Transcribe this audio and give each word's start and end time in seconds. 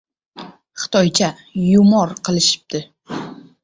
"Xitoycha" 0.85 1.29
yumor 1.69 2.19
qilishibdi. 2.25 2.87